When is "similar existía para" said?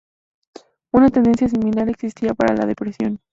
1.47-2.55